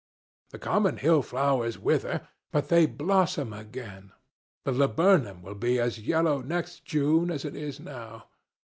The 0.49 0.57
common 0.57 0.97
hill 0.97 1.21
flowers 1.21 1.77
wither, 1.77 2.27
but 2.51 2.69
they 2.69 2.87
blossom 2.87 3.53
again. 3.53 4.13
The 4.63 4.71
laburnum 4.71 5.43
will 5.43 5.53
be 5.53 5.79
as 5.79 5.99
yellow 5.99 6.41
next 6.41 6.85
June 6.85 7.29
as 7.29 7.45
it 7.45 7.55
is 7.55 7.79
now. 7.79 8.25